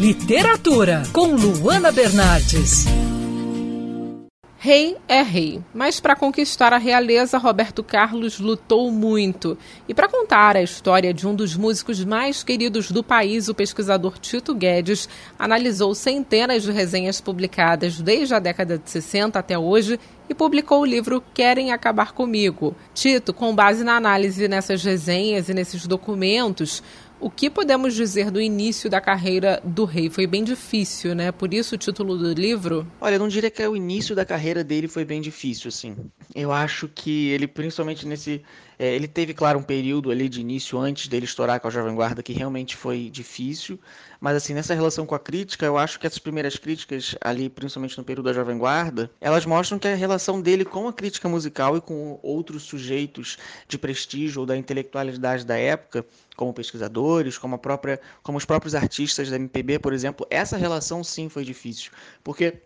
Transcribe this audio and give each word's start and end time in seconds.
Literatura, 0.00 1.02
com 1.12 1.36
Luana 1.36 1.92
Bernardes. 1.92 2.86
Rei 4.58 4.96
é 5.08 5.22
rei, 5.22 5.60
mas 5.74 5.98
para 5.98 6.14
conquistar 6.14 6.72
a 6.72 6.78
realeza, 6.78 7.36
Roberto 7.36 7.82
Carlos 7.82 8.38
lutou 8.38 8.92
muito. 8.92 9.58
E 9.88 9.94
para 9.94 10.08
contar 10.08 10.56
a 10.56 10.62
história 10.62 11.12
de 11.12 11.26
um 11.26 11.34
dos 11.34 11.56
músicos 11.56 12.04
mais 12.04 12.44
queridos 12.44 12.90
do 12.90 13.02
país, 13.02 13.48
o 13.48 13.54
pesquisador 13.54 14.18
Tito 14.18 14.54
Guedes 14.54 15.08
analisou 15.36 15.94
centenas 15.96 16.62
de 16.62 16.70
resenhas 16.70 17.20
publicadas 17.20 18.00
desde 18.00 18.34
a 18.34 18.38
década 18.38 18.78
de 18.78 18.88
60 18.88 19.36
até 19.36 19.58
hoje 19.58 19.98
e 20.28 20.34
publicou 20.34 20.82
o 20.82 20.86
livro 20.86 21.22
Querem 21.34 21.72
Acabar 21.72 22.12
Comigo. 22.12 22.76
Tito, 22.94 23.34
com 23.34 23.54
base 23.54 23.82
na 23.82 23.96
análise 23.96 24.46
nessas 24.46 24.84
resenhas 24.84 25.48
e 25.48 25.54
nesses 25.54 25.86
documentos, 25.88 26.82
o 27.22 27.30
que 27.30 27.48
podemos 27.48 27.94
dizer 27.94 28.32
do 28.32 28.40
início 28.40 28.90
da 28.90 29.00
carreira 29.00 29.60
do 29.62 29.84
rei? 29.84 30.10
Foi 30.10 30.26
bem 30.26 30.42
difícil, 30.42 31.14
né? 31.14 31.30
Por 31.30 31.54
isso 31.54 31.76
o 31.76 31.78
título 31.78 32.18
do 32.18 32.32
livro? 32.32 32.84
Olha, 33.00 33.14
eu 33.14 33.20
não 33.20 33.28
diria 33.28 33.48
que 33.48 33.64
o 33.64 33.76
início 33.76 34.16
da 34.16 34.24
carreira 34.24 34.64
dele 34.64 34.88
foi 34.88 35.04
bem 35.04 35.20
difícil, 35.20 35.68
assim. 35.68 35.96
Eu 36.34 36.50
acho 36.50 36.88
que 36.88 37.28
ele, 37.28 37.46
principalmente 37.46 38.08
nesse. 38.08 38.42
É, 38.76 38.92
ele 38.92 39.06
teve, 39.06 39.32
claro, 39.32 39.60
um 39.60 39.62
período 39.62 40.10
ali 40.10 40.28
de 40.28 40.40
início 40.40 40.76
antes 40.76 41.06
dele 41.06 41.24
estourar 41.24 41.60
com 41.60 41.68
a 41.68 41.70
Jovem 41.70 41.94
Guarda 41.94 42.22
que 42.24 42.32
realmente 42.32 42.74
foi 42.74 43.08
difícil. 43.08 43.78
Mas, 44.20 44.36
assim, 44.36 44.54
nessa 44.54 44.74
relação 44.74 45.06
com 45.06 45.14
a 45.14 45.18
crítica, 45.20 45.64
eu 45.64 45.78
acho 45.78 46.00
que 46.00 46.06
essas 46.06 46.18
primeiras 46.18 46.56
críticas, 46.56 47.14
ali, 47.20 47.48
principalmente 47.48 47.96
no 47.96 48.02
período 48.02 48.26
da 48.26 48.32
Jovem 48.32 48.58
Guarda, 48.58 49.08
elas 49.20 49.46
mostram 49.46 49.78
que 49.78 49.86
a 49.86 49.94
relação 49.94 50.40
dele 50.40 50.64
com 50.64 50.88
a 50.88 50.92
crítica 50.92 51.28
musical 51.28 51.76
e 51.76 51.80
com 51.80 52.18
outros 52.22 52.64
sujeitos 52.64 53.38
de 53.68 53.78
prestígio 53.78 54.40
ou 54.40 54.46
da 54.46 54.56
intelectualidade 54.56 55.44
da 55.44 55.56
época 55.56 56.04
como 56.36 56.52
pesquisadores, 56.52 57.38
como, 57.38 57.58
própria, 57.58 58.00
como 58.22 58.38
os 58.38 58.44
próprios 58.44 58.74
artistas 58.74 59.30
da 59.30 59.36
MPB, 59.36 59.78
por 59.78 59.92
exemplo, 59.92 60.26
essa 60.30 60.56
relação 60.56 61.04
sim 61.04 61.28
foi 61.28 61.44
difícil. 61.44 61.92
Porque 62.24 62.62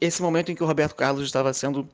esse 0.00 0.20
momento 0.22 0.52
em 0.52 0.54
que 0.54 0.62
o 0.62 0.66
Roberto 0.66 0.94
Carlos 0.94 1.24
estava 1.24 1.52
sendo 1.54 1.88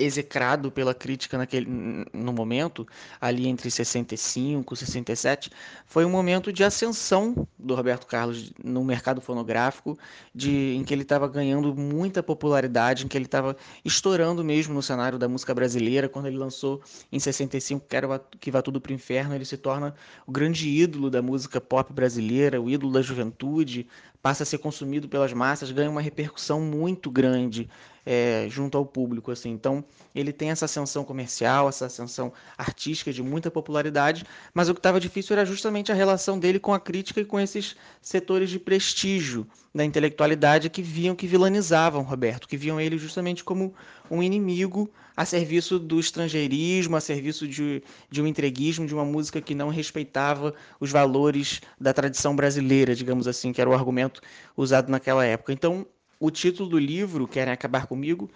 execrado 0.00 0.70
pela 0.70 0.94
crítica 0.94 1.36
naquele, 1.36 1.66
no 2.12 2.32
momento, 2.32 2.86
ali 3.20 3.46
entre 3.46 3.70
65 3.70 4.72
e 4.72 4.76
67, 4.76 5.50
foi 5.84 6.04
um 6.04 6.10
momento 6.10 6.52
de 6.52 6.64
ascensão 6.64 7.46
do 7.58 7.74
Roberto 7.74 8.06
Carlos 8.06 8.52
no 8.62 8.82
mercado 8.84 9.20
fonográfico, 9.20 9.98
de, 10.34 10.74
em 10.76 10.84
que 10.84 10.94
ele 10.94 11.02
estava 11.02 11.28
ganhando 11.28 11.74
muita 11.74 12.22
popularidade, 12.22 13.04
em 13.04 13.08
que 13.08 13.16
ele 13.16 13.26
estava 13.26 13.56
estourando 13.84 14.42
mesmo 14.42 14.74
no 14.74 14.82
cenário 14.82 15.18
da 15.18 15.28
música 15.28 15.54
brasileira. 15.54 16.08
Quando 16.08 16.26
ele 16.26 16.36
lançou 16.36 16.80
em 17.12 17.18
65 17.18 17.86
Quero 17.88 18.20
Que 18.40 18.50
Vá 18.50 18.62
Tudo 18.62 18.80
Pro 18.80 18.92
Inferno, 18.92 19.34
ele 19.34 19.44
se 19.44 19.56
torna 19.56 19.94
o 20.26 20.32
grande 20.32 20.68
ídolo 20.68 21.10
da 21.10 21.20
música 21.20 21.60
pop 21.60 21.92
brasileira, 21.92 22.60
o 22.60 22.70
ídolo 22.70 22.92
da 22.92 23.02
juventude, 23.02 23.86
passa 24.22 24.42
a 24.42 24.46
ser 24.46 24.58
consumido 24.58 25.08
pelas 25.08 25.32
massas, 25.32 25.70
ganha 25.70 25.90
uma 25.90 26.00
repercussão 26.00 26.60
muito 26.60 27.10
grande 27.10 27.68
é, 28.04 28.46
junto 28.48 28.76
ao 28.76 28.84
público. 28.84 29.30
assim. 29.30 29.50
Então, 29.50 29.84
ele 30.14 30.32
tem 30.32 30.50
essa 30.50 30.64
ascensão 30.64 31.04
comercial, 31.04 31.68
essa 31.68 31.86
ascensão 31.86 32.32
artística 32.56 33.12
de 33.12 33.22
muita 33.22 33.50
popularidade, 33.50 34.24
mas 34.52 34.68
o 34.68 34.74
que 34.74 34.78
estava 34.78 35.00
difícil 35.00 35.34
era 35.36 35.46
justamente 35.46 35.92
a 35.92 35.94
relação 35.94 36.38
dele 36.38 36.58
com 36.58 36.74
a 36.74 36.80
crítica 36.80 37.20
e 37.20 37.24
com 37.24 37.38
esses 37.38 37.76
setores 38.02 38.50
de 38.50 38.58
prestígio 38.58 39.46
da 39.74 39.84
intelectualidade 39.84 40.68
que 40.68 40.82
viam 40.82 41.14
que 41.14 41.26
vilanizavam 41.26 42.02
Roberto, 42.02 42.48
que 42.48 42.56
viam 42.56 42.80
ele 42.80 42.98
justamente 42.98 43.44
como 43.44 43.74
um 44.10 44.22
inimigo 44.22 44.90
a 45.16 45.24
serviço 45.24 45.78
do 45.78 46.00
estrangeirismo, 46.00 46.96
a 46.96 47.00
serviço 47.00 47.46
de, 47.46 47.82
de 48.10 48.20
um 48.20 48.26
entreguismo, 48.26 48.86
de 48.86 48.94
uma 48.94 49.04
música 49.04 49.40
que 49.40 49.54
não 49.54 49.68
respeitava 49.68 50.54
os 50.80 50.90
valores 50.90 51.60
da 51.78 51.92
tradição 51.92 52.34
brasileira, 52.34 52.94
digamos 52.94 53.28
assim, 53.28 53.52
que 53.52 53.60
era 53.60 53.70
o 53.70 53.74
argumento 53.74 54.20
usado 54.56 54.90
naquela 54.90 55.24
época. 55.24 55.52
Então, 55.52 55.86
o 56.18 56.30
título 56.30 56.68
do 56.68 56.78
livro, 56.78 57.28
Querem 57.28 57.52
Acabar 57.52 57.86
Comigo, 57.86 58.30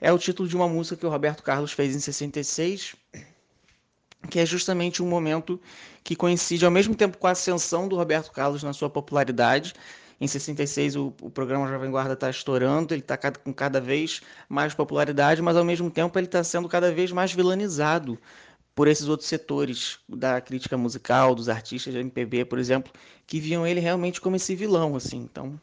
é 0.00 0.12
o 0.12 0.18
título 0.18 0.48
de 0.48 0.56
uma 0.56 0.68
música 0.68 0.96
que 0.96 1.06
o 1.06 1.10
Roberto 1.10 1.42
Carlos 1.42 1.72
fez 1.72 1.94
em 1.94 2.00
66, 2.00 2.96
que 4.28 4.38
é 4.38 4.46
justamente 4.46 5.02
um 5.02 5.08
momento 5.08 5.60
que 6.02 6.16
coincide 6.16 6.64
ao 6.64 6.70
mesmo 6.70 6.94
tempo 6.94 7.18
com 7.18 7.26
a 7.26 7.32
ascensão 7.32 7.86
do 7.86 7.96
Roberto 7.96 8.32
Carlos 8.32 8.62
na 8.62 8.72
sua 8.72 8.88
popularidade. 8.88 9.74
Em 10.20 10.26
66, 10.26 10.96
o, 10.96 11.14
o 11.22 11.30
programa 11.30 11.66
Jovem 11.66 11.90
Guarda 11.90 12.12
está 12.12 12.28
estourando, 12.28 12.92
ele 12.92 13.00
está 13.00 13.16
com 13.16 13.54
cada 13.54 13.80
vez 13.80 14.20
mais 14.50 14.74
popularidade, 14.74 15.40
mas 15.40 15.56
ao 15.56 15.64
mesmo 15.64 15.90
tempo 15.90 16.18
ele 16.18 16.26
está 16.26 16.44
sendo 16.44 16.68
cada 16.68 16.92
vez 16.92 17.10
mais 17.10 17.32
vilanizado 17.32 18.18
por 18.74 18.86
esses 18.86 19.08
outros 19.08 19.28
setores 19.28 19.98
da 20.06 20.40
crítica 20.40 20.76
musical, 20.76 21.34
dos 21.34 21.48
artistas 21.48 21.94
da 21.94 22.00
MPB, 22.00 22.44
por 22.44 22.58
exemplo, 22.58 22.92
que 23.26 23.40
viam 23.40 23.66
ele 23.66 23.80
realmente 23.80 24.20
como 24.20 24.36
esse 24.36 24.54
vilão, 24.54 24.94
assim. 24.94 25.18
Então, 25.18 25.58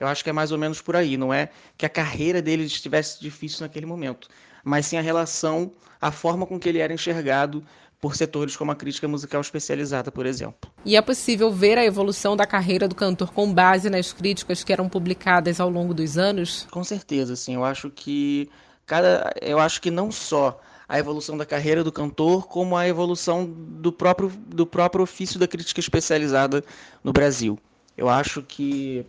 eu 0.00 0.08
acho 0.08 0.24
que 0.24 0.30
é 0.30 0.32
mais 0.32 0.50
ou 0.50 0.58
menos 0.58 0.80
por 0.80 0.96
aí. 0.96 1.16
Não 1.16 1.32
é 1.32 1.48
que 1.76 1.86
a 1.86 1.88
carreira 1.88 2.42
dele 2.42 2.64
estivesse 2.64 3.20
difícil 3.20 3.60
naquele 3.60 3.86
momento, 3.86 4.28
mas 4.64 4.86
sim 4.86 4.96
a 4.96 5.00
relação, 5.00 5.72
a 6.00 6.10
forma 6.10 6.44
com 6.44 6.58
que 6.58 6.68
ele 6.68 6.78
era 6.78 6.92
enxergado 6.92 7.64
por 8.02 8.16
setores 8.16 8.56
como 8.56 8.72
a 8.72 8.74
crítica 8.74 9.06
musical 9.06 9.40
especializada, 9.40 10.10
por 10.10 10.26
exemplo. 10.26 10.68
E 10.84 10.96
é 10.96 11.00
possível 11.00 11.52
ver 11.52 11.78
a 11.78 11.84
evolução 11.84 12.36
da 12.36 12.44
carreira 12.44 12.88
do 12.88 12.96
cantor 12.96 13.32
com 13.32 13.54
base 13.54 13.88
nas 13.88 14.12
críticas 14.12 14.64
que 14.64 14.72
eram 14.72 14.88
publicadas 14.88 15.60
ao 15.60 15.70
longo 15.70 15.94
dos 15.94 16.18
anos? 16.18 16.66
Com 16.72 16.82
certeza, 16.82 17.36
sim. 17.36 17.54
Eu 17.54 17.64
acho 17.64 17.88
que 17.90 18.50
cada, 18.84 19.32
eu 19.40 19.60
acho 19.60 19.80
que 19.80 19.88
não 19.88 20.10
só 20.10 20.60
a 20.88 20.98
evolução 20.98 21.36
da 21.36 21.46
carreira 21.46 21.84
do 21.84 21.92
cantor, 21.92 22.48
como 22.48 22.76
a 22.76 22.88
evolução 22.88 23.46
do 23.46 23.92
próprio, 23.92 24.32
do 24.48 24.66
próprio 24.66 25.04
ofício 25.04 25.38
da 25.38 25.46
crítica 25.46 25.78
especializada 25.78 26.64
no 27.04 27.12
Brasil. 27.12 27.56
Eu 27.96 28.08
acho 28.08 28.42
que 28.42 29.06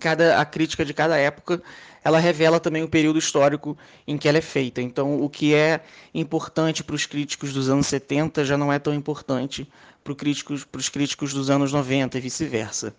cada 0.00 0.40
a 0.40 0.44
crítica 0.44 0.84
de 0.84 0.92
cada 0.92 1.16
época 1.16 1.62
ela 2.06 2.20
revela 2.20 2.60
também 2.60 2.84
o 2.84 2.88
período 2.88 3.18
histórico 3.18 3.76
em 4.06 4.16
que 4.16 4.28
ela 4.28 4.38
é 4.38 4.40
feita. 4.40 4.80
Então, 4.80 5.20
o 5.20 5.28
que 5.28 5.52
é 5.52 5.80
importante 6.14 6.84
para 6.84 6.94
os 6.94 7.04
críticos 7.04 7.52
dos 7.52 7.68
anos 7.68 7.88
70 7.88 8.44
já 8.44 8.56
não 8.56 8.72
é 8.72 8.78
tão 8.78 8.94
importante 8.94 9.68
para, 10.04 10.14
críticos, 10.14 10.64
os 10.72 10.88
críticos 10.88 11.34
dos 11.34 11.50
anos 11.50 11.72
90 11.72 12.16
e 12.16 12.20
vice-versa. 12.20 12.94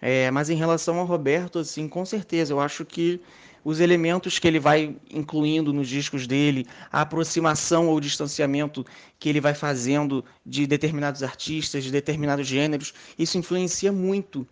É, 0.00 0.28
mas 0.32 0.50
em 0.50 0.56
relação 0.56 0.98
ao 0.98 1.06
Roberto, 1.06 1.60
assim, 1.60 1.86
com 1.86 2.04
certeza, 2.04 2.52
eu 2.52 2.58
acho 2.58 2.84
que 2.84 3.20
os 3.64 3.78
elementos 3.78 4.40
que 4.40 4.48
ele 4.48 4.58
vai 4.58 4.96
incluindo 5.08 5.72
nos 5.72 5.88
discos 5.88 6.26
dele, 6.26 6.66
a 6.90 7.02
aproximação 7.02 7.86
ou 7.86 8.00
distanciamento 8.00 8.84
que 9.20 9.28
ele 9.28 9.40
vai 9.40 9.54
fazendo 9.54 10.24
de 10.44 10.66
determinados 10.66 11.22
artistas, 11.22 11.84
de 11.84 11.92
determinados 11.92 12.46
gêneros, 12.46 12.92
isso 13.16 13.38
influencia 13.38 13.92
muito 13.92 14.44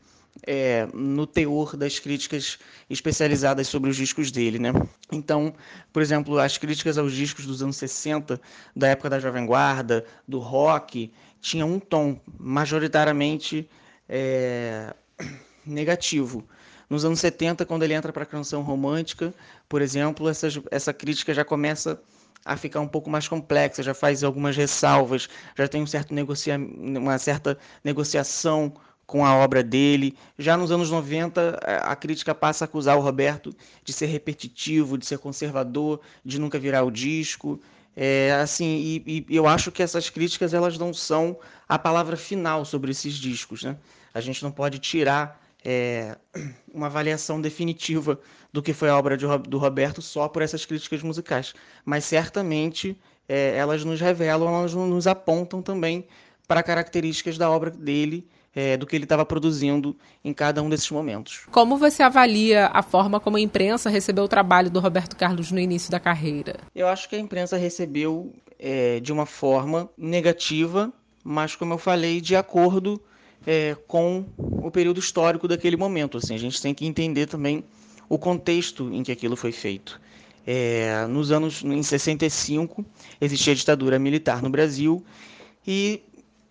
é, 0.47 0.89
no 0.93 1.27
teor 1.27 1.77
das 1.77 1.99
críticas 1.99 2.59
especializadas 2.89 3.69
sobre 3.69 3.91
os 3.91 3.97
discos 3.97 4.31
dele, 4.31 4.59
né? 4.59 4.73
Então, 5.11 5.55
por 5.93 6.03
exemplo, 6.03 6.39
as 6.39 6.59
críticas 6.59 6.99
aos 6.99 7.13
discos 7.13 7.47
dos 7.47 7.63
anos 7.63 7.77
60, 7.77 8.41
da 8.75 8.89
época 8.89 9.11
da 9.11 9.21
Jovem 9.21 9.47
Guarda, 9.47 10.05
do 10.27 10.39
rock, 10.39 11.13
tinham 11.41 11.73
um 11.73 11.79
tom 11.79 12.21
majoritariamente 12.39 13.69
é, 14.09 14.95
negativo. 15.65 16.45
Nos 16.89 17.05
anos 17.05 17.19
70, 17.21 17.65
quando 17.67 17.83
ele 17.83 17.95
entra 17.95 18.13
para 18.13 18.23
a 18.23 18.27
canção 18.27 18.63
romântica, 18.63 19.35
por 19.69 19.83
exemplo, 19.83 20.27
essa 20.71 20.93
crítica 20.93 21.35
já 21.35 21.45
começa 21.45 22.01
a 22.45 22.57
ficar 22.57 22.81
um 22.81 22.87
pouco 22.87 23.11
mais 23.11 23.27
complexa, 23.27 23.83
já 23.83 23.93
faz 23.93 24.23
algumas 24.23 24.57
ressalvas, 24.57 25.29
já 25.57 25.67
tem 25.67 25.83
um 25.83 25.87
certo 25.87 26.15
negocia 26.15 26.57
uma 26.57 27.19
certa 27.19 27.59
negociação 27.83 28.73
com 29.07 29.25
a 29.25 29.37
obra 29.37 29.63
dele. 29.63 30.17
Já 30.39 30.57
nos 30.57 30.71
anos 30.71 30.91
90, 30.91 31.61
a 31.83 31.95
crítica 31.95 32.35
passa 32.35 32.65
a 32.65 32.67
acusar 32.67 32.99
o 32.99 33.01
Roberto 33.01 33.55
de 33.85 33.93
ser 33.93 34.07
repetitivo, 34.07 34.99
de 34.99 35.07
ser 35.07 35.19
conservador, 35.19 36.01
de 36.25 36.39
nunca 36.39 36.59
virar 36.59 36.83
o 36.83 36.91
disco. 36.91 37.61
É, 37.97 38.33
assim, 38.43 39.03
e, 39.07 39.25
e, 39.29 39.37
eu 39.37 39.47
acho 39.47 39.73
que 39.73 39.83
essas 39.83 40.11
críticas 40.11 40.53
elas 40.53 40.77
não 40.77 40.93
são 40.93 41.39
a 41.69 41.79
palavra 41.79 42.17
final 42.17 42.65
sobre 42.65 42.91
esses 42.91 43.15
discos, 43.15 43.63
né? 43.63 43.77
A 44.13 44.21
gente 44.21 44.43
não 44.43 44.51
pode 44.51 44.79
tirar 44.79 45.41
é, 45.65 46.17
uma 46.75 46.87
avaliação 46.87 47.41
definitiva 47.41 48.21
do 48.53 48.63
que 48.63 48.73
foi 48.73 48.89
a 48.89 48.99
obra 48.99 49.17
de, 49.17 49.27
do 49.49 49.59
Roberto 49.59 50.03
só 50.03 50.29
por 50.29 50.43
essas 50.43 50.67
críticas 50.67 51.03
musicais, 51.03 51.55
mas 51.85 52.05
certamente 52.05 52.97
é, 53.29 53.57
elas 53.57 53.85
nos 53.85 54.01
revelam, 54.01 54.55
elas 54.55 54.75
nos 54.75 55.07
apontam 55.07 55.63
também 55.63 56.07
para 56.47 56.63
características 56.63 57.37
da 57.37 57.51
obra 57.51 57.71
dele 57.71 58.27
é, 58.55 58.77
do 58.77 58.87
que 58.87 58.97
ele 58.97 59.05
estava 59.05 59.25
produzindo 59.27 59.95
em 60.25 60.33
cada 60.33 60.63
um 60.63 60.71
desses 60.71 60.91
momentos. 60.91 61.47
Como 61.51 61.77
você 61.77 62.03
avalia 62.03 62.71
a 62.73 62.83
forma 62.83 63.21
como 63.21 63.37
a 63.37 63.41
imprensa 63.41 63.91
recebeu 63.91 64.25
o 64.25 64.29
trabalho 64.29 64.71
do 64.71 64.81
Roberto 64.81 65.15
Carlos 65.15 65.53
no 65.53 65.61
início 65.61 65.91
da 65.91 66.01
carreira? 66.01 66.57
Eu 66.75 66.89
acho 66.89 67.09
que 67.09 67.17
a 67.17 67.19
imprensa 67.19 67.59
recebeu 67.59 68.33
é, 68.59 68.99
de 69.01 69.13
uma 69.13 69.27
forma 69.27 69.91
negativa, 69.97 70.91
mas 71.23 71.55
como 71.55 71.75
eu 71.75 71.79
falei, 71.79 72.21
de 72.21 72.35
acordo 72.35 73.01
é, 73.47 73.77
com 73.87 74.25
o 74.39 74.71
período 74.71 74.99
histórico 74.99 75.47
daquele 75.47 75.77
momento. 75.77 76.17
Assim, 76.17 76.35
a 76.35 76.39
gente 76.39 76.61
tem 76.61 76.73
que 76.73 76.87
entender 76.87 77.27
também 77.27 77.63
o 78.09 78.19
contexto 78.19 78.91
em 78.93 79.03
que 79.03 79.13
aquilo 79.13 79.37
foi 79.37 79.53
feito. 79.53 80.01
É, 80.47 81.07
nos 81.09 81.33
anos 81.33 81.63
em 81.65 81.83
65 81.83 82.85
existia 83.21 83.53
a 83.53 83.57
ditadura 83.57 83.99
militar 83.99 84.41
no 84.41 84.49
Brasil 84.49 85.05
e 85.67 86.01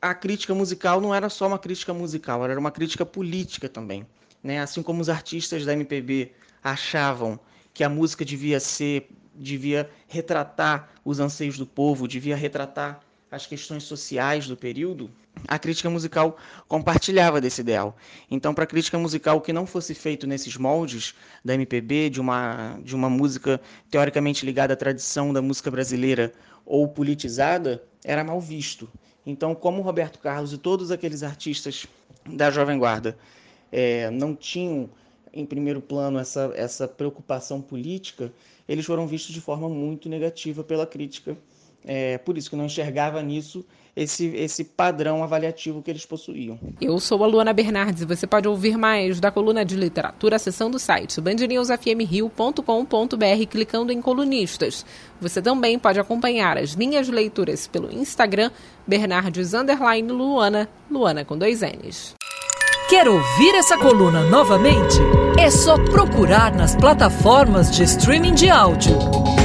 a 0.10 0.14
crítica 0.14 0.54
musical 0.54 1.02
não 1.02 1.14
era 1.14 1.30
só 1.30 1.48
uma 1.48 1.58
crítica 1.58 1.94
musical, 1.94 2.44
era 2.44 2.60
uma 2.60 2.72
crítica 2.72 3.06
política 3.06 3.68
também. 3.68 4.06
Né? 4.44 4.60
Assim 4.60 4.84
como 4.84 5.02
os 5.02 5.10
artistas 5.10 5.66
da 5.66 5.74
MPB 5.74 6.32
achavam 6.64 7.40
que 7.74 7.84
a 7.84 7.90
música 7.90 8.24
devia 8.24 8.60
ser, 8.60 9.10
devia 9.34 9.90
retratar 10.08 10.90
os 11.04 11.20
anseios 11.20 11.58
do 11.58 11.66
povo, 11.66 12.08
devia 12.08 12.36
retratar 12.36 13.02
as 13.32 13.48
questões 13.48 13.84
sociais 13.84 14.48
do 14.48 14.56
período, 14.56 15.10
a 15.48 15.58
crítica 15.58 15.90
musical 15.90 16.38
compartilhava 16.68 17.42
desse 17.42 17.62
ideal. 17.62 17.98
Então, 18.30 18.54
para 18.54 18.64
a 18.64 18.68
crítica 18.68 18.98
musical 18.98 19.42
que 19.42 19.52
não 19.52 19.66
fosse 19.66 19.94
feito 19.94 20.26
nesses 20.28 20.56
moldes 20.56 21.16
da 21.44 21.54
MPB, 21.56 22.12
de 22.12 22.22
uma, 22.22 22.80
de 22.84 22.96
uma 22.96 23.10
música 23.10 23.60
teoricamente 23.90 24.46
ligada 24.46 24.74
à 24.74 24.78
tradição 24.78 25.34
da 25.34 25.42
música 25.42 25.70
brasileira 25.70 26.32
ou 26.64 26.88
politizada, 26.88 27.84
era 28.04 28.24
mal 28.24 28.40
visto. 28.40 28.88
Então, 29.26 29.56
como 29.56 29.82
Roberto 29.82 30.20
Carlos 30.20 30.54
e 30.54 30.58
todos 30.58 30.92
aqueles 30.92 31.24
artistas 31.24 31.88
da 32.26 32.52
Jovem 32.52 32.78
Guarda 32.78 33.18
é, 33.72 34.10
não 34.12 34.36
tinham 34.36 34.90
em 35.34 35.46
primeiro 35.46 35.82
plano 35.82 36.18
essa, 36.18 36.52
essa 36.56 36.88
preocupação 36.88 37.62
política, 37.62 38.32
eles 38.68 38.86
foram 38.86 39.06
vistos 39.06 39.34
de 39.34 39.42
forma 39.42 39.68
muito 39.68 40.08
negativa 40.08 40.64
pela 40.64 40.88
crítica 40.88 41.36
é 41.86 42.18
por 42.18 42.38
isso 42.38 42.50
que 42.50 42.56
não 42.56 42.66
enxergava 42.66 43.22
nisso 43.22 43.66
esse, 43.96 44.28
esse 44.36 44.64
padrão 44.64 45.24
avaliativo 45.24 45.82
que 45.82 45.90
eles 45.90 46.06
possuíam. 46.06 46.60
Eu 46.82 47.00
sou 47.00 47.24
a 47.24 47.28
Luana 47.28 47.54
Bernardes 47.54 48.02
e 48.02 48.06
você 48.06 48.28
pode 48.28 48.46
ouvir 48.48 48.78
mais 48.78 49.22
da 49.22 49.32
coluna 49.32 49.64
de 49.64 49.76
literatura 49.76 50.36
acessando 50.36 50.76
o 50.76 50.80
site 50.80 51.22
bandnewsfmrio.com.br 51.22 53.46
clicando 53.50 53.94
em 53.94 54.02
colunistas. 54.02 54.86
Você 55.22 55.42
também 55.42 55.80
pode 55.80 56.00
acompanhar 56.00 56.58
as 56.58 56.76
minhas 56.76 57.08
leituras 57.08 57.68
pelo 57.68 57.90
Instagram 57.92 58.52
Bernardes 58.86 59.54
Luana, 60.10 60.68
Luana 60.92 61.24
com 61.24 61.38
dois 61.38 61.62
N's. 61.62 62.14
Quer 62.90 63.08
ouvir 63.08 63.56
essa 63.56 63.78
coluna 63.78 64.30
novamente? 64.30 64.98
É 65.40 65.50
só 65.50 65.82
procurar 65.86 66.54
nas 66.54 66.76
plataformas 66.76 67.72
de 67.72 67.84
streaming 67.84 68.36
de 68.36 68.50
áudio. 68.50 69.45